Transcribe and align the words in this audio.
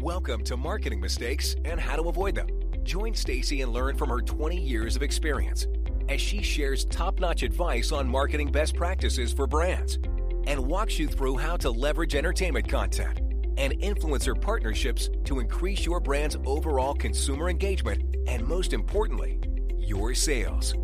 Welcome 0.00 0.44
to 0.44 0.58
Marketing 0.58 1.00
Mistakes 1.00 1.56
and 1.64 1.80
How 1.80 1.96
to 1.96 2.10
Avoid 2.10 2.34
Them. 2.34 2.48
Join 2.82 3.14
Stacy 3.14 3.62
and 3.62 3.72
learn 3.72 3.96
from 3.96 4.10
her 4.10 4.20
20 4.20 4.54
years 4.60 4.94
of 4.94 5.02
experience 5.02 5.66
as 6.10 6.20
she 6.20 6.42
shares 6.42 6.84
top-notch 6.84 7.42
advice 7.42 7.92
on 7.92 8.06
marketing 8.06 8.52
best 8.52 8.76
practices 8.76 9.32
for 9.32 9.46
brands 9.46 9.98
and 10.46 10.60
walks 10.60 10.98
you 10.98 11.08
through 11.08 11.38
how 11.38 11.56
to 11.56 11.70
leverage 11.70 12.14
entertainment 12.14 12.68
content 12.68 13.20
and 13.56 13.72
influencer 13.80 14.38
partnerships 14.38 15.08
to 15.24 15.40
increase 15.40 15.86
your 15.86 15.98
brand's 15.98 16.36
overall 16.44 16.92
consumer 16.92 17.48
engagement 17.48 18.16
and 18.28 18.46
most 18.46 18.74
importantly, 18.74 19.40
your 19.78 20.12
sales. 20.12 20.74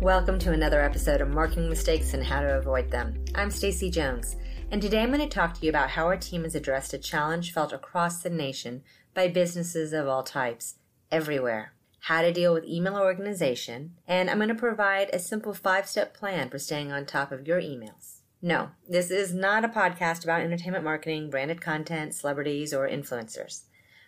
Welcome 0.00 0.38
to 0.38 0.52
another 0.52 0.80
episode 0.80 1.20
of 1.20 1.28
Marketing 1.28 1.68
Mistakes 1.68 2.14
and 2.14 2.24
How 2.24 2.40
to 2.40 2.58
Avoid 2.58 2.90
Them. 2.90 3.22
I'm 3.34 3.50
Stacy 3.50 3.90
Jones, 3.90 4.36
and 4.70 4.82
today 4.82 5.02
I'm 5.02 5.12
going 5.12 5.20
to 5.20 5.28
talk 5.28 5.54
to 5.54 5.64
you 5.64 5.70
about 5.70 5.90
how 5.90 6.06
our 6.06 6.16
team 6.16 6.44
has 6.44 6.54
addressed 6.54 6.92
a 6.92 6.98
challenge 6.98 7.52
felt 7.52 7.72
across 7.72 8.22
the 8.22 8.30
nation 8.30 8.82
by 9.14 9.28
businesses 9.28 9.92
of 9.92 10.06
all 10.06 10.22
types, 10.22 10.76
everywhere. 11.10 11.72
How 12.00 12.22
to 12.22 12.32
deal 12.32 12.54
with 12.54 12.64
email 12.64 12.96
organization, 12.96 13.94
and 14.06 14.30
I'm 14.30 14.38
going 14.38 14.48
to 14.48 14.54
provide 14.54 15.10
a 15.12 15.18
simple 15.18 15.54
five 15.54 15.88
step 15.88 16.14
plan 16.14 16.48
for 16.48 16.58
staying 16.58 16.92
on 16.92 17.06
top 17.06 17.32
of 17.32 17.46
your 17.46 17.60
emails. 17.60 18.20
No, 18.40 18.70
this 18.88 19.10
is 19.10 19.34
not 19.34 19.64
a 19.64 19.68
podcast 19.68 20.22
about 20.22 20.42
entertainment 20.42 20.84
marketing, 20.84 21.28
branded 21.30 21.60
content, 21.60 22.14
celebrities, 22.14 22.72
or 22.72 22.88
influencers. 22.88 23.62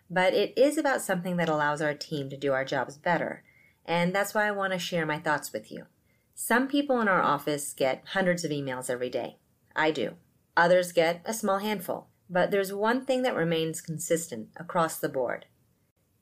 But 0.08 0.34
it 0.34 0.56
is 0.56 0.78
about 0.78 1.02
something 1.02 1.36
that 1.36 1.48
allows 1.48 1.82
our 1.82 1.94
team 1.94 2.30
to 2.30 2.36
do 2.36 2.52
our 2.52 2.64
jobs 2.64 2.96
better 2.96 3.42
and 3.90 4.14
that's 4.14 4.34
why 4.34 4.46
I 4.46 4.52
want 4.52 4.72
to 4.72 4.78
share 4.78 5.04
my 5.04 5.18
thoughts 5.18 5.52
with 5.52 5.72
you. 5.72 5.86
Some 6.34 6.68
people 6.68 7.00
in 7.00 7.08
our 7.08 7.20
office 7.20 7.74
get 7.74 8.04
hundreds 8.12 8.44
of 8.44 8.52
emails 8.52 8.88
every 8.88 9.10
day. 9.10 9.38
I 9.74 9.90
do. 9.90 10.14
Others 10.60 10.92
get 10.92 11.22
a 11.24 11.32
small 11.32 11.60
handful. 11.60 12.08
But 12.28 12.50
there's 12.50 12.70
one 12.70 13.06
thing 13.06 13.22
that 13.22 13.34
remains 13.34 13.80
consistent 13.80 14.50
across 14.56 14.98
the 14.98 15.08
board. 15.08 15.46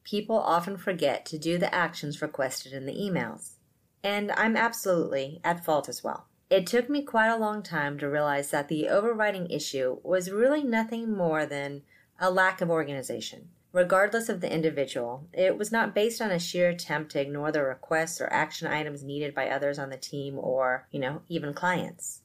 People 0.04 0.38
often 0.38 0.76
forget 0.76 1.26
to 1.26 1.38
do 1.38 1.58
the 1.58 1.74
actions 1.74 2.22
requested 2.22 2.72
in 2.72 2.86
the 2.86 2.94
emails. 2.94 3.56
And 4.04 4.30
I'm 4.30 4.56
absolutely 4.56 5.40
at 5.42 5.64
fault 5.64 5.88
as 5.88 6.04
well. 6.04 6.28
It 6.50 6.68
took 6.68 6.88
me 6.88 7.02
quite 7.02 7.30
a 7.32 7.36
long 7.36 7.64
time 7.64 7.98
to 7.98 8.08
realize 8.08 8.52
that 8.52 8.68
the 8.68 8.88
overriding 8.88 9.50
issue 9.50 9.98
was 10.04 10.30
really 10.30 10.62
nothing 10.62 11.12
more 11.12 11.44
than 11.44 11.82
a 12.20 12.30
lack 12.30 12.60
of 12.60 12.70
organization. 12.70 13.48
Regardless 13.72 14.28
of 14.28 14.40
the 14.40 14.54
individual, 14.54 15.26
it 15.32 15.58
was 15.58 15.72
not 15.72 15.96
based 15.96 16.22
on 16.22 16.30
a 16.30 16.38
sheer 16.38 16.68
attempt 16.68 17.10
to 17.10 17.20
ignore 17.20 17.50
the 17.50 17.64
requests 17.64 18.20
or 18.20 18.32
action 18.32 18.68
items 18.68 19.02
needed 19.02 19.34
by 19.34 19.50
others 19.50 19.80
on 19.80 19.90
the 19.90 19.96
team 19.96 20.38
or, 20.38 20.86
you 20.92 21.00
know, 21.00 21.22
even 21.28 21.52
clients. 21.52 22.20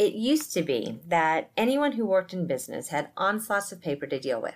It 0.00 0.14
used 0.14 0.54
to 0.54 0.62
be 0.62 0.98
that 1.08 1.50
anyone 1.58 1.92
who 1.92 2.06
worked 2.06 2.32
in 2.32 2.46
business 2.46 2.88
had 2.88 3.10
onslaughts 3.18 3.70
of 3.70 3.82
paper 3.82 4.06
to 4.06 4.18
deal 4.18 4.40
with, 4.40 4.54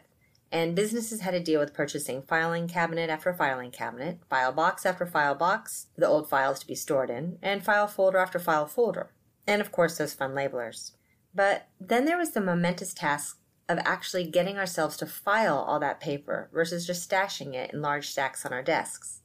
and 0.50 0.74
businesses 0.74 1.20
had 1.20 1.32
to 1.32 1.38
deal 1.40 1.60
with 1.60 1.74
purchasing 1.74 2.22
filing 2.22 2.66
cabinet 2.66 3.10
after 3.10 3.34
filing 3.34 3.70
cabinet, 3.70 4.20
file 4.30 4.52
box 4.52 4.86
after 4.86 5.04
file 5.04 5.34
box, 5.34 5.88
the 5.98 6.06
old 6.06 6.30
files 6.30 6.60
to 6.60 6.66
be 6.66 6.74
stored 6.74 7.10
in, 7.10 7.38
and 7.42 7.62
file 7.62 7.86
folder 7.86 8.16
after 8.16 8.38
file 8.38 8.64
folder, 8.64 9.10
and 9.46 9.60
of 9.60 9.70
course 9.70 9.98
those 9.98 10.14
fun 10.14 10.30
labelers. 10.32 10.92
But 11.34 11.68
then 11.78 12.06
there 12.06 12.16
was 12.16 12.30
the 12.30 12.40
momentous 12.40 12.94
task 12.94 13.38
of 13.68 13.78
actually 13.84 14.24
getting 14.24 14.56
ourselves 14.56 14.96
to 14.96 15.06
file 15.06 15.58
all 15.58 15.78
that 15.80 16.00
paper 16.00 16.48
versus 16.54 16.86
just 16.86 17.06
stashing 17.06 17.52
it 17.52 17.74
in 17.74 17.82
large 17.82 18.08
stacks 18.08 18.46
on 18.46 18.54
our 18.54 18.62
desks. 18.62 19.20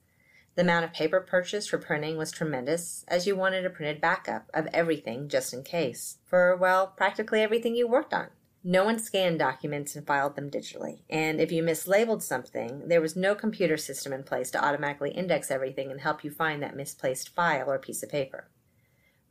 The 0.55 0.61
amount 0.64 0.86
of 0.86 0.94
paper 0.94 1.22
purchased 1.22 1.69
for 1.69 1.78
printing 1.78 2.17
was 2.17 2.31
tremendous, 2.31 3.05
as 3.08 3.25
you 3.25 3.36
wanted 3.36 3.66
a 3.66 3.69
printed 3.69 4.02
backup 4.02 4.50
of 4.53 4.67
everything 4.73 5.30
just 5.30 5.53
in 5.53 5.64
case, 5.64 6.17
for, 6.25 6.56
well, 6.56 6.88
practically 6.88 7.41
everything 7.41 7.75
you 7.75 7.88
worked 7.88 8.14
on. 8.14 8.28
No 8.64 8.83
one 8.83 9.00
scanned 9.00 9.39
documents 9.39 9.95
and 9.95 10.06
filed 10.06 10.36
them 10.36 10.52
digitally, 10.52 11.00
and 11.09 11.39
if 11.39 11.50
you 11.50 11.64
mislabeled 11.64 12.22
something, 12.22 12.89
there 12.89 13.00
was 13.00 13.16
no 13.16 13.33
computer 13.33 13.78
system 13.78 14.11
in 14.11 14.23
place 14.23 14.52
to 14.52 14.61
automatically 14.64 15.11
index 15.11 15.50
everything 15.50 15.89
and 15.91 16.02
help 16.02 16.25
you 16.25 16.31
find 16.31 16.61
that 16.61 16.75
misplaced 16.75 17.30
file 17.30 17.72
or 17.72 17.79
piece 17.79 18.03
of 18.03 18.09
paper. 18.09 18.50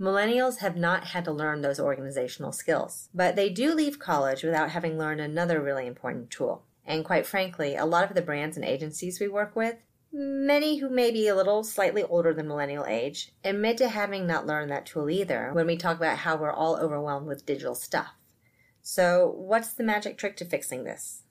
Millennials 0.01 0.59
have 0.59 0.77
not 0.77 1.09
had 1.09 1.25
to 1.25 1.33
learn 1.33 1.61
those 1.61 1.81
organizational 1.81 2.53
skills, 2.53 3.09
but 3.13 3.37
they 3.37 3.51
do 3.51 3.75
leave 3.75 3.99
college 3.99 4.45
without 4.45 4.71
having 4.71 4.97
learned 4.97 5.21
another 5.21 5.61
really 5.61 5.87
important 5.87 6.31
tool. 6.31 6.63
And 6.87 7.05
quite 7.05 7.27
frankly, 7.27 7.77
a 7.77 7.85
lot 7.85 8.09
of 8.09 8.15
the 8.15 8.23
brands 8.23 8.57
and 8.57 8.65
agencies 8.65 9.21
we 9.21 9.29
work 9.29 9.55
with, 9.55 9.77
many 10.13 10.79
who 10.79 10.89
may 10.89 11.11
be 11.11 11.29
a 11.29 11.35
little 11.35 11.63
slightly 11.63 12.03
older 12.03 12.33
than 12.33 12.49
millennial 12.49 12.87
age, 12.87 13.33
admit 13.45 13.77
to 13.79 13.89
having 13.89 14.27
not 14.27 14.47
learned 14.47 14.71
that 14.71 14.87
tool 14.87 15.11
either 15.11 15.51
when 15.53 15.67
we 15.67 15.77
talk 15.77 15.97
about 15.97 16.19
how 16.19 16.37
we're 16.37 16.53
all 16.53 16.77
overwhelmed 16.77 17.27
with 17.27 17.47
digital 17.47 17.75
stuff. 17.75 18.15
So, 18.83 19.35
what's 19.37 19.75
the 19.75 19.85
magic 19.85 20.17
trick 20.17 20.37
to 20.39 20.45
fixing 20.45 20.85
this? 20.85 21.25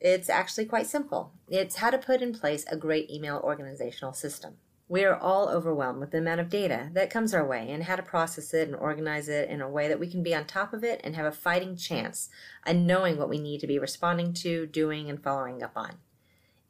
It's 0.00 0.30
actually 0.30 0.66
quite 0.66 0.86
simple. 0.86 1.32
It's 1.48 1.76
how 1.76 1.90
to 1.90 1.98
put 1.98 2.22
in 2.22 2.32
place 2.32 2.64
a 2.70 2.76
great 2.76 3.10
email 3.10 3.40
organizational 3.42 4.12
system. 4.12 4.56
We 4.88 5.04
are 5.04 5.18
all 5.18 5.48
overwhelmed 5.48 5.98
with 5.98 6.12
the 6.12 6.18
amount 6.18 6.40
of 6.40 6.48
data 6.48 6.90
that 6.92 7.10
comes 7.10 7.34
our 7.34 7.46
way 7.46 7.68
and 7.70 7.82
how 7.82 7.96
to 7.96 8.02
process 8.02 8.54
it 8.54 8.68
and 8.68 8.76
organize 8.76 9.28
it 9.28 9.50
in 9.50 9.60
a 9.60 9.68
way 9.68 9.88
that 9.88 9.98
we 9.98 10.08
can 10.08 10.22
be 10.22 10.34
on 10.34 10.44
top 10.44 10.72
of 10.72 10.84
it 10.84 11.00
and 11.02 11.16
have 11.16 11.26
a 11.26 11.32
fighting 11.32 11.76
chance 11.76 12.28
at 12.64 12.76
knowing 12.76 13.18
what 13.18 13.28
we 13.28 13.38
need 13.38 13.60
to 13.60 13.66
be 13.66 13.80
responding 13.80 14.32
to, 14.34 14.66
doing, 14.66 15.10
and 15.10 15.22
following 15.22 15.60
up 15.60 15.72
on. 15.74 15.96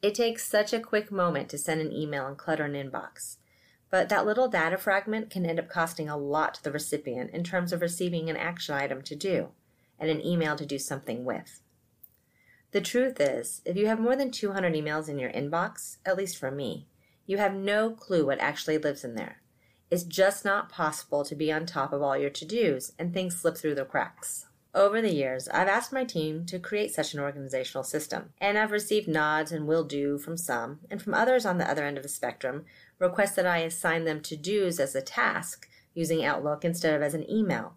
It 0.01 0.15
takes 0.15 0.47
such 0.47 0.73
a 0.73 0.79
quick 0.79 1.11
moment 1.11 1.49
to 1.49 1.57
send 1.57 1.81
an 1.81 1.91
email 1.91 2.27
and 2.27 2.37
clutter 2.37 2.65
an 2.65 2.73
inbox. 2.73 3.37
But 3.89 4.09
that 4.09 4.25
little 4.25 4.47
data 4.47 4.77
fragment 4.77 5.29
can 5.29 5.45
end 5.45 5.59
up 5.59 5.69
costing 5.69 6.09
a 6.09 6.17
lot 6.17 6.55
to 6.55 6.63
the 6.63 6.71
recipient 6.71 7.31
in 7.31 7.43
terms 7.43 7.71
of 7.71 7.81
receiving 7.81 8.29
an 8.29 8.37
action 8.37 8.75
item 8.75 9.01
to 9.03 9.15
do 9.15 9.49
and 9.99 10.09
an 10.09 10.23
email 10.25 10.55
to 10.55 10.65
do 10.65 10.77
something 10.77 11.25
with. 11.25 11.61
The 12.71 12.81
truth 12.81 13.19
is, 13.19 13.61
if 13.65 13.77
you 13.77 13.87
have 13.87 13.99
more 13.99 14.15
than 14.15 14.29
200 14.29 14.73
emails 14.73 15.07
in 15.07 15.17
your 15.17 15.31
inbox, 15.31 15.97
at 16.05 16.17
least 16.17 16.37
for 16.37 16.51
me, 16.51 16.87
you 17.25 17.37
have 17.37 17.53
no 17.53 17.91
clue 17.91 18.25
what 18.25 18.39
actually 18.39 18.77
lives 18.77 19.03
in 19.03 19.15
there. 19.15 19.41
It's 19.89 20.03
just 20.03 20.43
not 20.43 20.69
possible 20.69 21.23
to 21.23 21.35
be 21.35 21.51
on 21.51 21.65
top 21.65 21.93
of 21.93 22.01
all 22.01 22.17
your 22.17 22.29
to 22.29 22.45
dos, 22.45 22.91
and 22.99 23.13
things 23.13 23.37
slip 23.37 23.55
through 23.55 23.75
the 23.75 23.85
cracks. 23.85 24.46
Over 24.77 25.01
the 25.01 25.11
years, 25.11 25.47
I've 25.47 25.67
asked 25.67 25.91
my 25.91 26.03
team 26.03 26.45
to 26.45 26.59
create 26.59 26.93
such 26.93 27.15
an 27.15 27.19
organizational 27.19 27.83
system, 27.83 28.33
and 28.39 28.59
I've 28.59 28.69
received 28.69 29.07
nods 29.07 29.51
and 29.51 29.65
will 29.65 29.83
do 29.83 30.19
from 30.19 30.37
some, 30.37 30.81
and 30.91 31.01
from 31.01 31.15
others 31.15 31.47
on 31.47 31.57
the 31.57 31.67
other 31.67 31.83
end 31.83 31.97
of 31.97 32.03
the 32.03 32.09
spectrum, 32.09 32.63
requests 32.99 33.33
that 33.37 33.47
I 33.47 33.57
assign 33.57 34.03
them 34.05 34.21
to 34.21 34.37
dos 34.37 34.79
as 34.79 34.93
a 34.93 35.01
task 35.01 35.67
using 35.95 36.23
Outlook 36.23 36.63
instead 36.63 36.93
of 36.93 37.01
as 37.01 37.15
an 37.15 37.27
email, 37.27 37.73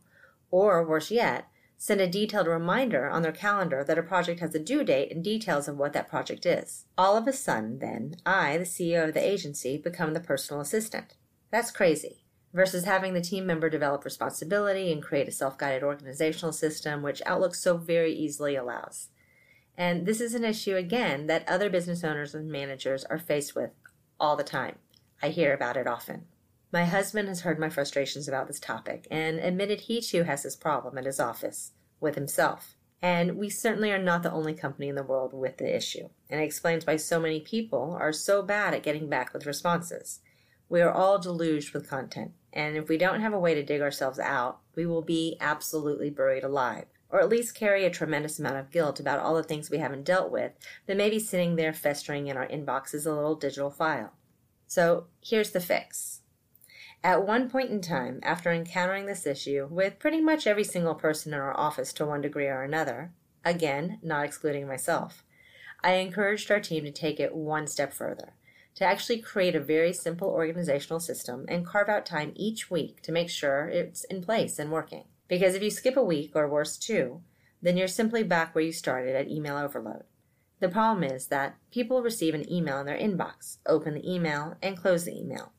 or 0.50 0.86
worse 0.86 1.10
yet, 1.10 1.46
send 1.78 2.02
a 2.02 2.06
detailed 2.06 2.46
reminder 2.46 3.08
on 3.08 3.22
their 3.22 3.32
calendar 3.32 3.82
that 3.82 3.96
a 3.96 4.02
project 4.02 4.40
has 4.40 4.54
a 4.54 4.58
due 4.58 4.84
date 4.84 5.10
and 5.10 5.24
details 5.24 5.68
of 5.68 5.78
what 5.78 5.94
that 5.94 6.10
project 6.10 6.44
is. 6.44 6.84
All 6.98 7.16
of 7.16 7.26
a 7.26 7.32
sudden, 7.32 7.78
then, 7.78 8.16
I, 8.26 8.58
the 8.58 8.64
CEO 8.64 9.08
of 9.08 9.14
the 9.14 9.26
agency, 9.26 9.78
become 9.78 10.12
the 10.12 10.20
personal 10.20 10.60
assistant. 10.60 11.14
That's 11.50 11.70
crazy. 11.70 12.19
Versus 12.52 12.84
having 12.84 13.14
the 13.14 13.20
team 13.20 13.46
member 13.46 13.70
develop 13.70 14.04
responsibility 14.04 14.92
and 14.92 15.02
create 15.02 15.28
a 15.28 15.32
self 15.32 15.56
guided 15.56 15.82
organizational 15.82 16.52
system, 16.52 17.02
which 17.02 17.22
Outlook 17.24 17.54
so 17.54 17.76
very 17.76 18.12
easily 18.12 18.56
allows. 18.56 19.08
And 19.76 20.04
this 20.04 20.20
is 20.20 20.34
an 20.34 20.44
issue, 20.44 20.76
again, 20.76 21.26
that 21.26 21.48
other 21.48 21.70
business 21.70 22.04
owners 22.04 22.34
and 22.34 22.50
managers 22.50 23.04
are 23.04 23.18
faced 23.18 23.54
with 23.54 23.70
all 24.18 24.36
the 24.36 24.44
time. 24.44 24.76
I 25.22 25.28
hear 25.28 25.54
about 25.54 25.76
it 25.76 25.86
often. 25.86 26.26
My 26.72 26.84
husband 26.84 27.28
has 27.28 27.40
heard 27.40 27.58
my 27.58 27.68
frustrations 27.68 28.28
about 28.28 28.46
this 28.46 28.60
topic 28.60 29.06
and 29.10 29.38
admitted 29.38 29.82
he 29.82 30.00
too 30.00 30.22
has 30.24 30.42
this 30.42 30.54
problem 30.54 30.98
at 30.98 31.04
his 31.04 31.18
office 31.18 31.72
with 31.98 32.14
himself. 32.14 32.76
And 33.02 33.36
we 33.36 33.48
certainly 33.48 33.90
are 33.90 33.98
not 33.98 34.22
the 34.22 34.30
only 34.30 34.54
company 34.54 34.88
in 34.88 34.94
the 34.94 35.02
world 35.02 35.32
with 35.32 35.56
the 35.56 35.74
issue. 35.74 36.10
And 36.28 36.40
it 36.40 36.44
explains 36.44 36.86
why 36.86 36.96
so 36.96 37.18
many 37.18 37.40
people 37.40 37.96
are 37.98 38.12
so 38.12 38.42
bad 38.42 38.74
at 38.74 38.82
getting 38.82 39.08
back 39.08 39.32
with 39.32 39.46
responses. 39.46 40.20
We 40.70 40.80
are 40.82 40.92
all 40.92 41.18
deluged 41.18 41.74
with 41.74 41.90
content, 41.90 42.30
and 42.52 42.76
if 42.76 42.88
we 42.88 42.96
don't 42.96 43.20
have 43.20 43.32
a 43.32 43.40
way 43.40 43.54
to 43.54 43.62
dig 43.64 43.80
ourselves 43.80 44.20
out, 44.20 44.60
we 44.76 44.86
will 44.86 45.02
be 45.02 45.36
absolutely 45.40 46.10
buried 46.10 46.44
alive, 46.44 46.84
or 47.10 47.20
at 47.20 47.28
least 47.28 47.56
carry 47.56 47.84
a 47.84 47.90
tremendous 47.90 48.38
amount 48.38 48.56
of 48.56 48.70
guilt 48.70 49.00
about 49.00 49.18
all 49.18 49.34
the 49.34 49.42
things 49.42 49.68
we 49.68 49.78
haven't 49.78 50.04
dealt 50.04 50.30
with 50.30 50.52
that 50.86 50.96
may 50.96 51.10
be 51.10 51.18
sitting 51.18 51.56
there 51.56 51.72
festering 51.72 52.28
in 52.28 52.36
our 52.36 52.46
inbox 52.46 52.94
as 52.94 53.04
a 53.04 53.12
little 53.12 53.34
digital 53.34 53.72
file. 53.72 54.12
So 54.68 55.08
here's 55.20 55.50
the 55.50 55.60
fix. 55.60 56.20
At 57.02 57.26
one 57.26 57.50
point 57.50 57.70
in 57.70 57.80
time, 57.80 58.20
after 58.22 58.52
encountering 58.52 59.06
this 59.06 59.26
issue 59.26 59.66
with 59.68 59.98
pretty 59.98 60.20
much 60.20 60.46
every 60.46 60.62
single 60.62 60.94
person 60.94 61.34
in 61.34 61.40
our 61.40 61.58
office 61.58 61.92
to 61.94 62.06
one 62.06 62.20
degree 62.20 62.46
or 62.46 62.62
another, 62.62 63.10
again, 63.44 63.98
not 64.04 64.24
excluding 64.24 64.68
myself, 64.68 65.24
I 65.82 65.94
encouraged 65.94 66.48
our 66.48 66.60
team 66.60 66.84
to 66.84 66.92
take 66.92 67.18
it 67.18 67.34
one 67.34 67.66
step 67.66 67.92
further, 67.92 68.34
to 68.80 68.86
actually 68.86 69.20
create 69.20 69.54
a 69.54 69.60
very 69.60 69.92
simple 69.92 70.28
organizational 70.28 70.98
system 70.98 71.44
and 71.48 71.66
carve 71.66 71.90
out 71.90 72.06
time 72.06 72.32
each 72.34 72.70
week 72.70 73.02
to 73.02 73.12
make 73.12 73.28
sure 73.28 73.68
it's 73.68 74.04
in 74.04 74.22
place 74.22 74.58
and 74.58 74.70
working. 74.70 75.04
Because 75.28 75.54
if 75.54 75.62
you 75.62 75.70
skip 75.70 75.98
a 75.98 76.02
week, 76.02 76.32
or 76.34 76.48
worse, 76.48 76.78
two, 76.78 77.20
then 77.60 77.76
you're 77.76 77.86
simply 77.86 78.22
back 78.22 78.54
where 78.54 78.64
you 78.64 78.72
started 78.72 79.14
at 79.14 79.28
email 79.28 79.58
overload. 79.58 80.04
The 80.60 80.70
problem 80.70 81.04
is 81.04 81.26
that 81.26 81.56
people 81.70 82.00
receive 82.00 82.32
an 82.32 82.50
email 82.50 82.78
in 82.78 82.86
their 82.86 82.96
inbox, 82.96 83.58
open 83.66 83.92
the 83.92 84.10
email, 84.10 84.56
and 84.62 84.78
close 84.78 85.04
the 85.04 85.14
email. 85.14 85.52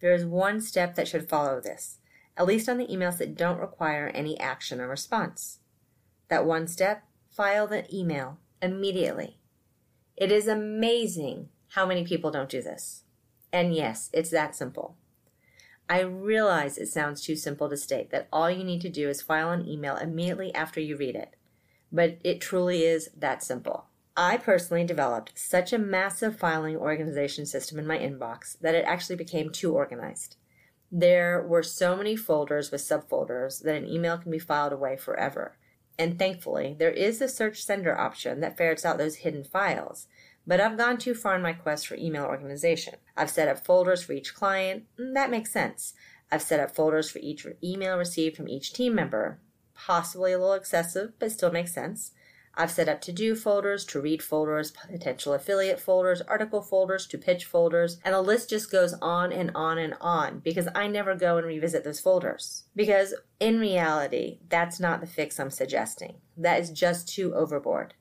There 0.00 0.12
is 0.12 0.24
one 0.24 0.60
step 0.60 0.96
that 0.96 1.06
should 1.06 1.28
follow 1.28 1.60
this, 1.60 1.98
at 2.36 2.46
least 2.46 2.68
on 2.68 2.78
the 2.78 2.88
emails 2.88 3.18
that 3.18 3.36
don't 3.36 3.60
require 3.60 4.08
any 4.08 4.38
action 4.40 4.80
or 4.80 4.88
response. 4.88 5.60
That 6.26 6.44
one 6.44 6.66
step 6.66 7.04
file 7.30 7.68
the 7.68 7.86
email 7.96 8.40
immediately. 8.60 9.38
It 10.16 10.32
is 10.32 10.48
amazing 10.48 11.50
how 11.70 11.86
many 11.86 12.04
people 12.04 12.30
don't 12.30 12.48
do 12.48 12.62
this. 12.62 13.02
And 13.52 13.74
yes, 13.74 14.10
it's 14.12 14.30
that 14.30 14.56
simple. 14.56 14.96
I 15.88 16.00
realize 16.00 16.76
it 16.76 16.88
sounds 16.88 17.22
too 17.22 17.34
simple 17.34 17.68
to 17.70 17.76
state 17.76 18.10
that 18.10 18.28
all 18.30 18.50
you 18.50 18.62
need 18.62 18.82
to 18.82 18.90
do 18.90 19.08
is 19.08 19.22
file 19.22 19.50
an 19.50 19.66
email 19.66 19.96
immediately 19.96 20.54
after 20.54 20.80
you 20.80 20.96
read 20.96 21.16
it, 21.16 21.34
but 21.90 22.18
it 22.22 22.40
truly 22.40 22.82
is 22.82 23.08
that 23.16 23.42
simple. 23.42 23.86
I 24.14 24.36
personally 24.36 24.84
developed 24.84 25.38
such 25.38 25.72
a 25.72 25.78
massive 25.78 26.36
filing 26.36 26.76
organization 26.76 27.46
system 27.46 27.78
in 27.78 27.86
my 27.86 27.96
inbox 27.96 28.58
that 28.60 28.74
it 28.74 28.84
actually 28.84 29.16
became 29.16 29.50
too 29.50 29.74
organized. 29.74 30.36
There 30.90 31.40
were 31.46 31.62
so 31.62 31.96
many 31.96 32.16
folders 32.16 32.70
with 32.70 32.80
subfolders 32.80 33.62
that 33.62 33.76
an 33.76 33.86
email 33.86 34.18
can 34.18 34.30
be 34.30 34.38
filed 34.38 34.72
away 34.72 34.96
forever. 34.96 35.56
And 35.98 36.18
thankfully, 36.18 36.74
there 36.78 36.90
is 36.90 37.18
the 37.18 37.28
search 37.28 37.62
sender 37.62 37.96
option 37.98 38.40
that 38.40 38.56
ferrets 38.56 38.84
out 38.84 38.98
those 38.98 39.16
hidden 39.16 39.44
files. 39.44 40.08
But 40.48 40.62
I've 40.62 40.78
gone 40.78 40.96
too 40.96 41.12
far 41.12 41.36
in 41.36 41.42
my 41.42 41.52
quest 41.52 41.86
for 41.86 41.94
email 41.96 42.24
organization. 42.24 42.94
I've 43.14 43.28
set 43.28 43.48
up 43.48 43.66
folders 43.66 44.02
for 44.02 44.14
each 44.14 44.34
client. 44.34 44.84
Mm, 44.98 45.12
that 45.12 45.30
makes 45.30 45.52
sense. 45.52 45.92
I've 46.32 46.40
set 46.40 46.58
up 46.58 46.74
folders 46.74 47.10
for 47.10 47.18
each 47.18 47.46
email 47.62 47.98
received 47.98 48.38
from 48.38 48.48
each 48.48 48.72
team 48.72 48.94
member. 48.94 49.40
Possibly 49.74 50.32
a 50.32 50.38
little 50.38 50.54
excessive, 50.54 51.12
but 51.18 51.32
still 51.32 51.52
makes 51.52 51.74
sense. 51.74 52.12
I've 52.54 52.70
set 52.70 52.88
up 52.88 53.02
to 53.02 53.12
do 53.12 53.36
folders, 53.36 53.84
to 53.86 54.00
read 54.00 54.22
folders, 54.22 54.70
potential 54.70 55.34
affiliate 55.34 55.78
folders, 55.78 56.22
article 56.22 56.62
folders, 56.62 57.06
to 57.08 57.18
pitch 57.18 57.44
folders, 57.44 57.98
and 58.02 58.14
the 58.14 58.22
list 58.22 58.48
just 58.48 58.72
goes 58.72 58.94
on 59.02 59.32
and 59.32 59.50
on 59.54 59.76
and 59.76 59.94
on 60.00 60.38
because 60.38 60.66
I 60.74 60.86
never 60.86 61.14
go 61.14 61.36
and 61.36 61.46
revisit 61.46 61.84
those 61.84 62.00
folders. 62.00 62.64
Because 62.74 63.14
in 63.38 63.60
reality, 63.60 64.38
that's 64.48 64.80
not 64.80 65.02
the 65.02 65.06
fix 65.06 65.38
I'm 65.38 65.50
suggesting. 65.50 66.16
That 66.38 66.58
is 66.58 66.70
just 66.70 67.06
too 67.06 67.34
overboard. 67.34 67.92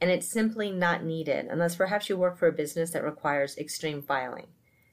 And 0.00 0.10
it's 0.10 0.28
simply 0.28 0.70
not 0.70 1.04
needed 1.04 1.46
unless 1.50 1.76
perhaps 1.76 2.08
you 2.08 2.16
work 2.16 2.38
for 2.38 2.46
a 2.46 2.52
business 2.52 2.90
that 2.90 3.04
requires 3.04 3.58
extreme 3.58 4.02
filing. 4.02 4.46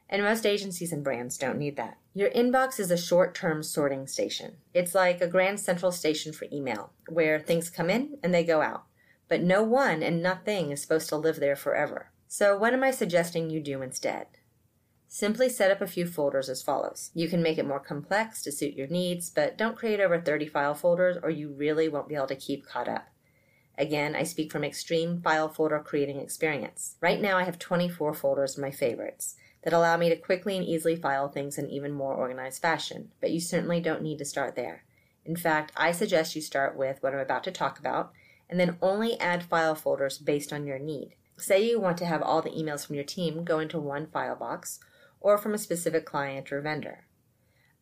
And 0.10 0.24
most 0.24 0.46
agencies 0.46 0.92
and 0.92 1.04
brands 1.04 1.38
don't 1.38 1.58
need 1.58 1.78
that. 1.78 1.98
Your 2.14 2.30
inbox 2.30 2.80
is 2.80 2.92
a 2.92 2.98
short 2.98 3.36
term 3.36 3.64
sorting 3.64 4.08
station. 4.08 4.58
It's 4.74 4.96
like 4.96 5.22
a 5.22 5.28
grand 5.28 5.60
central 5.60 5.92
station 5.92 6.32
for 6.34 6.48
email, 6.52 6.92
where 7.08 7.40
things 7.40 7.70
come 7.70 7.90
in 7.90 8.18
and 8.24 8.34
they 8.34 8.44
go 8.44 8.62
out 8.62 8.86
but 9.28 9.42
no 9.42 9.64
one 9.64 10.04
and 10.04 10.22
nothing 10.22 10.72
is 10.72 10.82
supposed 10.82 11.10
to 11.10 11.16
live 11.16 11.40
there 11.40 11.56
forever. 11.56 12.12
So, 12.28 12.58
what 12.58 12.74
am 12.74 12.84
I 12.84 12.92
suggesting 12.92 13.50
you 13.50 13.62
do 13.62 13.82
instead? 13.82 14.28
Simply 15.08 15.50
set 15.50 15.72
up 15.72 15.82
a 15.82 15.88
few 15.88 16.06
folders 16.06 16.50
as 16.50 16.62
follows. 16.62 17.12
You 17.14 17.30
can 17.30 17.42
make 17.42 17.58
it 17.58 17.68
more 17.68 17.80
complex 17.80 18.42
to 18.44 18.52
suit 18.52 18.74
your 18.74 18.88
needs, 18.88 19.30
but 19.30 19.58
don't 19.58 19.78
create 19.78 20.00
over 20.00 20.20
30 20.20 20.48
file 20.48 20.74
folders 20.74 21.18
or 21.22 21.30
you 21.30 21.54
really 21.54 21.88
won't 21.88 22.10
be 22.10 22.16
able 22.16 22.28
to 22.28 22.36
keep 22.36 22.66
caught 22.66 22.90
up. 22.90 23.08
Again, 23.78 24.16
I 24.16 24.24
speak 24.24 24.52
from 24.52 24.64
extreme 24.64 25.22
file 25.22 25.50
folder 25.50 25.80
creating 25.80 26.20
experience. 26.20 26.96
Right 27.02 27.20
now, 27.20 27.38
I 27.38 27.44
have 27.44 27.60
24 27.60 28.14
folders 28.14 28.56
in 28.56 28.62
my 28.62 28.72
favorites 28.72 29.36
that 29.64 29.74
allow 29.74 29.98
me 29.98 30.10
to 30.10 30.16
quickly 30.16 30.56
and 30.56 30.66
easily 30.66 30.96
file 30.96 31.28
things 31.28 31.58
in 31.58 31.70
even 31.70 31.92
more 31.92 32.14
organized 32.14 32.62
fashion, 32.62 33.12
but 33.20 33.32
you 33.32 33.40
certainly 33.40 33.82
don't 33.82 34.04
need 34.04 34.20
to 34.20 34.26
start 34.26 34.56
there. 34.56 34.84
In 35.26 35.36
fact, 35.36 35.72
I 35.76 35.92
suggest 35.92 36.36
you 36.36 36.42
start 36.42 36.78
with 36.78 37.02
what 37.02 37.14
I'm 37.14 37.20
about 37.20 37.44
to 37.46 37.52
talk 37.52 37.80
about 37.80 38.14
and 38.50 38.60
then 38.60 38.78
only 38.82 39.20
add 39.20 39.44
file 39.44 39.76
folders 39.76 40.20
based 40.20 40.54
on 40.54 40.66
your 40.66 40.80
need. 40.80 41.16
Say 41.38 41.68
you 41.68 41.80
want 41.80 41.98
to 41.98 42.06
have 42.06 42.22
all 42.22 42.42
the 42.42 42.52
emails 42.52 42.86
from 42.86 42.96
your 42.96 43.04
team 43.04 43.44
go 43.44 43.60
into 43.60 43.80
one 43.80 44.08
file 44.08 44.36
box 44.36 44.80
or 45.20 45.38
from 45.38 45.54
a 45.54 45.58
specific 45.58 46.06
client 46.06 46.52
or 46.52 46.62
vendor. 46.62 47.06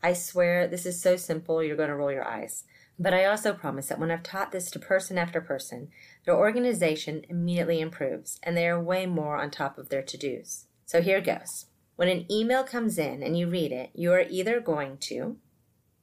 I 0.02 0.14
swear 0.14 0.68
this 0.68 0.86
is 0.86 1.02
so 1.02 1.18
simple 1.18 1.62
you're 1.62 1.78
going 1.78 1.90
to 1.90 1.96
roll 1.96 2.12
your 2.12 2.28
eyes. 2.28 2.64
But 3.00 3.14
I 3.14 3.26
also 3.26 3.54
promise 3.54 3.88
that 3.88 4.00
when 4.00 4.12
I've 4.12 4.24
taught 4.24 4.52
this 4.52 4.70
to 4.72 4.80
person 4.80 5.18
after 5.18 5.42
person, 5.42 5.90
their 6.26 6.36
organization 6.36 7.26
immediately 7.28 7.82
improves 7.82 8.40
and 8.44 8.56
they 8.56 8.68
are 8.68 8.82
way 8.82 9.06
more 9.06 9.38
on 9.38 9.52
top 9.52 9.78
of 9.78 9.90
their 9.90 10.04
to 10.04 10.18
dos. 10.18 10.66
So 10.86 11.02
here 11.02 11.22
goes. 11.22 11.66
When 11.96 12.08
an 12.08 12.32
email 12.32 12.64
comes 12.64 12.98
in 12.98 13.24
and 13.24 13.38
you 13.38 13.50
read 13.50 13.72
it, 13.72 13.92
you 13.94 14.12
are 14.14 14.26
either 14.30 14.60
going 14.60 14.98
to 15.10 15.38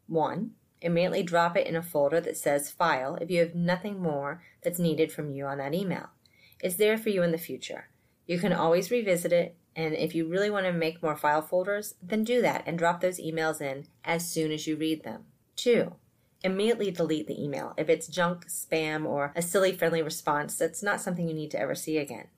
1 0.06 0.50
immediately 0.82 1.22
drop 1.22 1.56
it 1.56 1.66
in 1.66 1.76
a 1.76 1.82
folder 1.82 2.20
that 2.20 2.36
says 2.36 2.70
File 2.70 3.16
if 3.20 3.30
you 3.30 3.40
have 3.40 3.54
nothing 3.54 4.00
more 4.00 4.42
that's 4.62 4.78
needed 4.78 5.12
from 5.12 5.30
you 5.30 5.44
on 5.44 5.58
that 5.58 5.74
email. 5.74 6.08
It's 6.60 6.76
there 6.76 6.98
for 6.98 7.10
you 7.10 7.22
in 7.22 7.32
the 7.32 7.38
future. 7.38 7.88
You 8.26 8.38
can 8.38 8.52
always 8.52 8.90
revisit 8.90 9.32
it, 9.32 9.56
and 9.74 9.94
if 9.94 10.14
you 10.14 10.28
really 10.28 10.50
want 10.50 10.66
to 10.66 10.72
make 10.72 11.02
more 11.02 11.16
file 11.16 11.42
folders, 11.42 11.94
then 12.02 12.24
do 12.24 12.40
that 12.42 12.62
and 12.66 12.78
drop 12.78 13.00
those 13.00 13.20
emails 13.20 13.60
in 13.60 13.86
as 14.04 14.30
soon 14.30 14.52
as 14.52 14.66
you 14.66 14.76
read 14.76 15.02
them. 15.02 15.24
2. 15.56 15.94
Immediately 16.42 16.90
delete 16.90 17.26
the 17.26 17.42
email. 17.42 17.74
If 17.76 17.88
it's 17.88 18.06
junk, 18.06 18.46
spam, 18.46 19.04
or 19.04 19.32
a 19.36 19.42
silly 19.42 19.72
friendly 19.72 20.02
response, 20.02 20.56
that's 20.56 20.82
not 20.82 21.00
something 21.00 21.28
you 21.28 21.34
need 21.34 21.50
to 21.50 21.60
ever 21.60 21.74
see 21.74 21.98
again. 21.98 22.28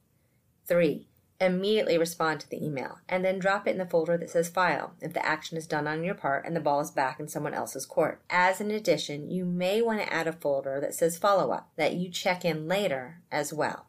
3 0.66 1.06
immediately 1.42 1.98
respond 1.98 2.40
to 2.40 2.48
the 2.48 2.64
email 2.64 2.98
and 3.08 3.24
then 3.24 3.38
drop 3.38 3.66
it 3.66 3.72
in 3.72 3.78
the 3.78 3.86
folder 3.86 4.16
that 4.16 4.30
says 4.30 4.48
file 4.48 4.94
if 5.00 5.12
the 5.12 5.24
action 5.24 5.56
is 5.56 5.66
done 5.66 5.86
on 5.86 6.04
your 6.04 6.14
part 6.14 6.46
and 6.46 6.54
the 6.54 6.60
ball 6.60 6.80
is 6.80 6.90
back 6.90 7.18
in 7.18 7.28
someone 7.28 7.54
else's 7.54 7.86
court. 7.86 8.22
As 8.30 8.60
an 8.60 8.70
addition, 8.70 9.30
you 9.30 9.44
may 9.44 9.82
want 9.82 10.00
to 10.00 10.12
add 10.12 10.26
a 10.26 10.32
folder 10.32 10.80
that 10.80 10.94
says 10.94 11.18
follow 11.18 11.50
up 11.50 11.70
that 11.76 11.94
you 11.94 12.08
check 12.08 12.44
in 12.44 12.68
later 12.68 13.22
as 13.30 13.52
well. 13.52 13.86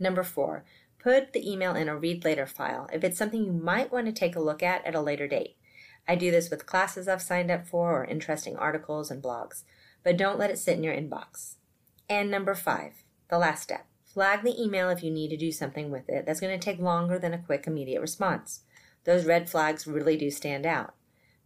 Number 0.00 0.22
four, 0.22 0.64
put 0.98 1.32
the 1.32 1.50
email 1.50 1.74
in 1.74 1.88
a 1.88 1.96
read 1.96 2.24
later 2.24 2.46
file 2.46 2.88
if 2.92 3.04
it's 3.04 3.18
something 3.18 3.44
you 3.44 3.52
might 3.52 3.92
want 3.92 4.06
to 4.06 4.12
take 4.12 4.34
a 4.34 4.40
look 4.40 4.62
at 4.62 4.84
at 4.86 4.94
a 4.94 5.00
later 5.00 5.28
date. 5.28 5.56
I 6.06 6.14
do 6.14 6.30
this 6.30 6.50
with 6.50 6.66
classes 6.66 7.08
I've 7.08 7.22
signed 7.22 7.50
up 7.50 7.66
for 7.66 8.00
or 8.00 8.04
interesting 8.04 8.56
articles 8.56 9.10
and 9.10 9.22
blogs, 9.22 9.62
but 10.02 10.16
don't 10.16 10.38
let 10.38 10.50
it 10.50 10.58
sit 10.58 10.76
in 10.76 10.84
your 10.84 10.94
inbox. 10.94 11.56
And 12.08 12.30
number 12.30 12.54
five, 12.54 13.04
the 13.28 13.38
last 13.38 13.62
step 13.62 13.86
Flag 14.14 14.44
the 14.44 14.62
email 14.62 14.90
if 14.90 15.02
you 15.02 15.10
need 15.10 15.30
to 15.30 15.36
do 15.36 15.50
something 15.50 15.90
with 15.90 16.08
it 16.08 16.24
that's 16.24 16.38
going 16.38 16.56
to 16.56 16.64
take 16.64 16.78
longer 16.78 17.18
than 17.18 17.34
a 17.34 17.42
quick, 17.42 17.66
immediate 17.66 18.00
response. 18.00 18.60
Those 19.02 19.26
red 19.26 19.50
flags 19.50 19.88
really 19.88 20.16
do 20.16 20.30
stand 20.30 20.64
out. 20.64 20.94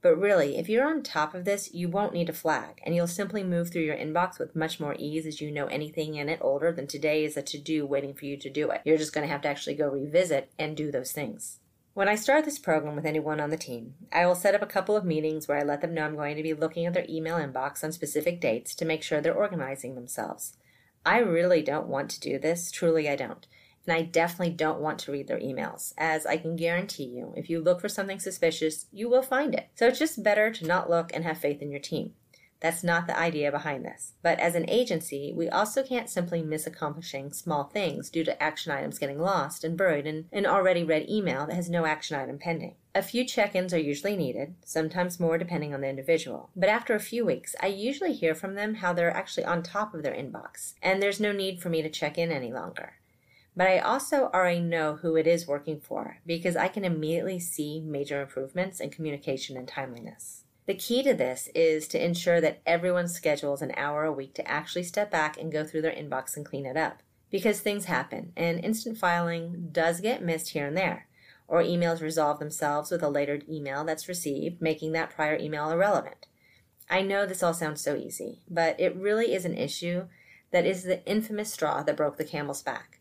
But 0.03 0.17
really, 0.17 0.59
if 0.59 0.69
you're 0.69 0.87
on 0.87 1.03
top 1.03 1.35
of 1.35 1.47
this, 1.47 1.73
you 1.73 1.89
won't 1.89 2.13
need 2.13 2.29
a 2.29 2.35
flag, 2.35 2.83
and 2.85 2.95
you'll 2.95 3.07
simply 3.07 3.43
move 3.43 3.71
through 3.71 3.85
your 3.85 3.97
inbox 3.97 4.39
with 4.39 4.55
much 4.55 4.79
more 4.79 4.95
ease 4.99 5.25
as 5.25 5.41
you 5.41 5.51
know 5.51 5.67
anything 5.69 6.17
in 6.17 6.29
it 6.29 6.41
older 6.43 6.71
than 6.71 6.87
today 6.87 7.25
is 7.25 7.39
a 7.39 7.43
to 7.43 7.59
do 7.59 7.87
waiting 7.87 8.13
for 8.13 8.27
you 8.27 8.37
to 8.37 8.51
do 8.51 8.71
it. 8.71 8.83
You're 8.85 8.99
just 8.99 9.15
going 9.15 9.27
to 9.27 9.33
have 9.33 9.41
to 9.43 9.49
actually 9.49 9.75
go 9.75 9.89
revisit 9.89 10.53
and 10.59 10.77
do 10.77 10.93
those 10.93 11.11
things. 11.11 11.61
When 11.95 12.09
I 12.09 12.15
start 12.15 12.45
this 12.45 12.59
program 12.59 12.95
with 12.95 13.07
anyone 13.07 13.41
on 13.41 13.51
the 13.51 13.57
team, 13.57 13.95
I 14.13 14.25
will 14.27 14.37
set 14.37 14.55
up 14.55 14.63
a 14.63 14.67
couple 14.67 14.97
of 14.97 15.05
meetings 15.05 15.49
where 15.49 15.59
I 15.59 15.65
let 15.65 15.81
them 15.81 15.95
know 15.95 16.05
I'm 16.05 16.15
going 16.15 16.37
to 16.37 16.43
be 16.43 16.55
looking 16.55 16.87
at 16.87 16.95
their 16.95 17.07
email 17.09 17.37
inbox 17.37 17.83
on 17.83 17.91
specific 17.91 18.41
dates 18.41 18.75
to 18.77 18.85
make 18.85 19.03
sure 19.03 19.21
they're 19.21 19.35
organizing 19.35 19.95
themselves. 19.95 20.57
I 21.05 21.19
really 21.19 21.63
don't 21.63 21.89
want 21.89 22.11
to 22.11 22.21
do 22.21 22.39
this. 22.39 22.71
Truly, 22.71 23.09
I 23.09 23.17
don't. 23.17 23.47
And 23.87 23.97
I 23.97 24.03
definitely 24.03 24.55
don't 24.55 24.81
want 24.81 24.99
to 25.01 25.13
read 25.13 25.29
their 25.29 25.41
emails, 25.41 25.95
as 25.97 26.27
I 26.27 26.37
can 26.37 26.57
guarantee 26.57 27.05
you, 27.07 27.33
if 27.37 27.49
you 27.49 27.61
look 27.61 27.81
for 27.81 27.89
something 27.89 28.21
suspicious, 28.21 28.87
you 28.93 29.09
will 29.09 29.23
find 29.23 29.55
it. 29.55 29.71
So 29.75 29.87
it's 29.87 29.99
just 29.99 30.23
better 30.23 30.51
to 30.51 30.67
not 30.67 30.91
look 30.91 31.11
and 31.15 31.25
have 31.25 31.39
faith 31.39 31.63
in 31.63 31.71
your 31.71 31.81
team. 31.81 32.13
That's 32.61 32.83
not 32.83 33.07
the 33.07 33.19
idea 33.19 33.53
behind 33.53 33.85
this. 33.85 34.15
But 34.23 34.41
as 34.41 34.55
an 34.55 34.69
agency, 34.69 35.33
we 35.35 35.49
also 35.49 35.83
can't 35.83 36.11
simply 36.11 36.43
miss 36.43 36.67
accomplishing 36.67 37.33
small 37.33 37.65
things 37.65 38.11
due 38.11 38.25
to 38.25 38.43
action 38.43 38.73
items 38.73 38.99
getting 38.99 39.19
lost 39.19 39.63
and 39.63 39.77
buried 39.77 40.07
in 40.07 40.27
an 40.33 40.47
already 40.47 40.83
read 40.83 41.09
email 41.09 41.47
that 41.47 41.55
has 41.55 41.71
no 41.71 41.87
action 41.87 42.19
item 42.19 42.39
pending. 42.39 42.75
A 42.95 43.03
few 43.03 43.25
check 43.25 43.55
ins 43.55 43.73
are 43.73 43.79
usually 43.79 44.17
needed, 44.17 44.57
sometimes 44.65 45.21
more 45.21 45.39
depending 45.39 45.73
on 45.73 45.83
the 45.83 45.89
individual. 45.89 46.51
But 46.57 46.69
after 46.69 46.95
a 46.95 47.01
few 47.01 47.25
weeks, 47.25 47.55
I 47.61 47.69
usually 47.69 48.13
hear 48.13 48.35
from 48.35 48.57
them 48.57 48.75
how 48.75 48.93
they're 48.93 49.17
actually 49.17 49.45
on 49.45 49.63
top 49.63 49.95
of 49.95 50.03
their 50.03 50.15
inbox, 50.15 50.75
and 50.83 51.01
there's 51.01 51.21
no 51.21 51.31
need 51.31 51.63
for 51.63 51.69
me 51.69 51.81
to 51.83 51.91
check 51.91 52.19
in 52.19 52.33
any 52.33 52.53
longer. 52.53 52.95
But 53.57 53.69
I 53.69 53.79
also 53.79 54.31
already 54.35 54.61
know 54.61 54.97
who 54.97 55.17
it 55.17 55.27
is 55.27 55.47
working 55.47 55.81
for 55.81 56.19
because 56.27 56.57
I 56.57 56.69
can 56.69 56.85
immediately 56.85 57.41
see 57.41 57.81
major 57.81 58.23
improvements 58.23 58.81
in 58.81 58.91
communication 58.91 59.57
and 59.57 59.67
timeliness. 59.67 60.45
The 60.69 60.75
key 60.75 61.03
to 61.05 61.15
this 61.15 61.49
is 61.55 61.89
to 61.89 62.05
ensure 62.05 62.43
that 62.43 62.61
everyone 62.67 63.09
schedules 63.09 63.63
an 63.63 63.73
hour 63.75 64.05
a 64.05 64.13
week 64.13 64.35
to 64.35 64.47
actually 64.47 64.83
step 64.83 65.11
back 65.11 65.39
and 65.39 65.51
go 65.51 65.65
through 65.65 65.81
their 65.81 65.93
inbox 65.93 66.37
and 66.37 66.45
clean 66.45 66.67
it 66.67 66.77
up. 66.77 67.03
Because 67.31 67.61
things 67.61 67.87
happen, 67.87 68.35
and 68.37 68.63
instant 68.63 68.99
filing 68.99 69.71
does 69.73 70.03
get 70.03 70.23
missed 70.23 70.51
here 70.51 70.67
and 70.67 70.77
there, 70.77 71.09
or 71.47 71.63
emails 71.63 72.03
resolve 72.03 72.39
themselves 72.39 72.91
with 72.91 73.03
a 73.03 73.09
later 73.09 73.41
email 73.49 73.83
that's 73.83 74.09
received, 74.09 74.61
making 74.61 74.93
that 74.93 75.09
prior 75.09 75.39
email 75.39 75.71
irrelevant. 75.71 76.27
I 76.91 77.01
know 77.01 77.25
this 77.25 77.43
all 77.43 77.55
sounds 77.55 77.81
so 77.81 77.97
easy, 77.97 78.43
but 78.47 78.79
it 78.79 78.95
really 78.95 79.33
is 79.33 79.47
an 79.47 79.57
issue 79.57 80.09
that 80.51 80.67
is 80.67 80.83
the 80.83 81.03
infamous 81.07 81.51
straw 81.51 81.83
that 81.83 81.97
broke 81.97 82.19
the 82.19 82.25
camel's 82.25 82.61
back. 82.61 82.98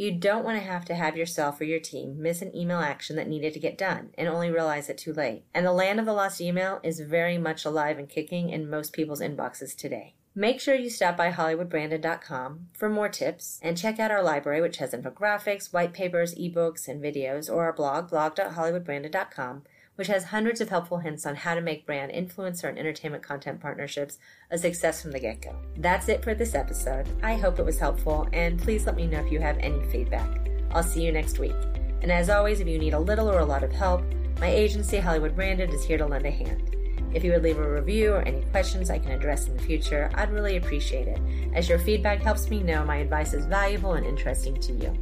You 0.00 0.12
don't 0.12 0.46
want 0.46 0.58
to 0.58 0.64
have 0.64 0.86
to 0.86 0.94
have 0.94 1.18
yourself 1.18 1.60
or 1.60 1.64
your 1.64 1.78
team 1.78 2.22
miss 2.22 2.40
an 2.40 2.56
email 2.56 2.78
action 2.78 3.16
that 3.16 3.28
needed 3.28 3.52
to 3.52 3.60
get 3.60 3.76
done 3.76 4.14
and 4.16 4.28
only 4.28 4.50
realize 4.50 4.88
it 4.88 4.96
too 4.96 5.12
late. 5.12 5.44
And 5.52 5.66
the 5.66 5.74
land 5.74 6.00
of 6.00 6.06
the 6.06 6.14
lost 6.14 6.40
email 6.40 6.80
is 6.82 7.00
very 7.00 7.36
much 7.36 7.66
alive 7.66 7.98
and 7.98 8.08
kicking 8.08 8.48
in 8.48 8.70
most 8.70 8.94
people's 8.94 9.20
inboxes 9.20 9.76
today. 9.76 10.14
Make 10.34 10.58
sure 10.58 10.74
you 10.74 10.88
stop 10.88 11.18
by 11.18 11.30
HollywoodBranded.com 11.30 12.68
for 12.72 12.88
more 12.88 13.10
tips 13.10 13.60
and 13.62 13.76
check 13.76 14.00
out 14.00 14.10
our 14.10 14.22
library, 14.22 14.62
which 14.62 14.78
has 14.78 14.94
infographics, 14.94 15.70
white 15.70 15.92
papers, 15.92 16.34
ebooks, 16.34 16.88
and 16.88 17.02
videos, 17.02 17.52
or 17.52 17.64
our 17.64 17.74
blog, 17.74 18.08
blog.hollywoodbranded.com, 18.08 19.64
which 20.00 20.08
has 20.08 20.24
hundreds 20.24 20.62
of 20.62 20.70
helpful 20.70 20.96
hints 20.96 21.26
on 21.26 21.36
how 21.36 21.54
to 21.54 21.60
make 21.60 21.84
brand 21.84 22.10
influencer 22.10 22.70
and 22.70 22.78
entertainment 22.78 23.22
content 23.22 23.60
partnerships 23.60 24.18
a 24.50 24.56
success 24.56 25.02
from 25.02 25.10
the 25.10 25.20
get 25.20 25.42
go. 25.42 25.54
That's 25.76 26.08
it 26.08 26.24
for 26.24 26.32
this 26.32 26.54
episode. 26.54 27.06
I 27.22 27.34
hope 27.34 27.58
it 27.58 27.66
was 27.66 27.78
helpful, 27.78 28.26
and 28.32 28.58
please 28.58 28.86
let 28.86 28.96
me 28.96 29.06
know 29.06 29.20
if 29.20 29.30
you 29.30 29.40
have 29.40 29.58
any 29.58 29.84
feedback. 29.90 30.48
I'll 30.70 30.82
see 30.82 31.04
you 31.04 31.12
next 31.12 31.38
week. 31.38 31.54
And 32.00 32.10
as 32.10 32.30
always, 32.30 32.60
if 32.60 32.66
you 32.66 32.78
need 32.78 32.94
a 32.94 32.98
little 32.98 33.30
or 33.30 33.40
a 33.40 33.44
lot 33.44 33.62
of 33.62 33.72
help, 33.72 34.02
my 34.40 34.46
agency, 34.46 34.96
Hollywood 34.96 35.36
Branded, 35.36 35.68
is 35.68 35.84
here 35.84 35.98
to 35.98 36.06
lend 36.06 36.24
a 36.24 36.30
hand. 36.30 36.74
If 37.12 37.22
you 37.22 37.32
would 37.32 37.42
leave 37.42 37.58
a 37.58 37.70
review 37.70 38.14
or 38.14 38.22
any 38.22 38.40
questions 38.52 38.88
I 38.88 38.98
can 38.98 39.12
address 39.12 39.48
in 39.48 39.56
the 39.58 39.62
future, 39.62 40.10
I'd 40.14 40.32
really 40.32 40.56
appreciate 40.56 41.08
it, 41.08 41.20
as 41.54 41.68
your 41.68 41.78
feedback 41.78 42.22
helps 42.22 42.48
me 42.48 42.62
know 42.62 42.86
my 42.86 42.96
advice 42.96 43.34
is 43.34 43.44
valuable 43.44 43.92
and 43.92 44.06
interesting 44.06 44.58
to 44.62 44.72
you. 44.72 44.96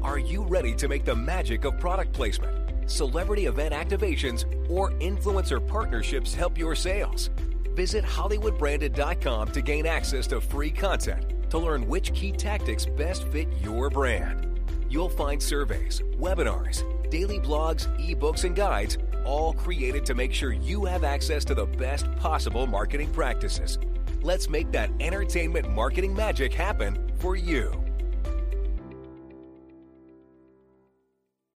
Are 0.00 0.20
you 0.20 0.44
ready 0.44 0.76
to 0.76 0.86
make 0.86 1.04
the 1.04 1.16
magic 1.16 1.64
of 1.64 1.80
product 1.80 2.12
placement? 2.12 2.61
Celebrity 2.86 3.46
event 3.46 3.74
activations, 3.74 4.44
or 4.70 4.90
influencer 4.92 5.66
partnerships 5.66 6.34
help 6.34 6.58
your 6.58 6.74
sales. 6.74 7.30
Visit 7.74 8.04
HollywoodBranded.com 8.04 9.52
to 9.52 9.62
gain 9.62 9.86
access 9.86 10.26
to 10.28 10.40
free 10.40 10.70
content 10.70 11.50
to 11.50 11.58
learn 11.58 11.86
which 11.86 12.14
key 12.14 12.32
tactics 12.32 12.86
best 12.86 13.24
fit 13.28 13.48
your 13.62 13.90
brand. 13.90 14.60
You'll 14.88 15.08
find 15.08 15.42
surveys, 15.42 16.00
webinars, 16.18 16.82
daily 17.10 17.38
blogs, 17.38 17.86
ebooks, 17.98 18.44
and 18.44 18.56
guides, 18.56 18.98
all 19.24 19.52
created 19.52 20.04
to 20.06 20.14
make 20.14 20.32
sure 20.32 20.52
you 20.52 20.84
have 20.84 21.04
access 21.04 21.44
to 21.46 21.54
the 21.54 21.66
best 21.66 22.10
possible 22.16 22.66
marketing 22.66 23.10
practices. 23.12 23.78
Let's 24.22 24.48
make 24.48 24.72
that 24.72 24.90
entertainment 25.00 25.70
marketing 25.70 26.14
magic 26.14 26.52
happen 26.52 27.12
for 27.18 27.36
you. 27.36 27.81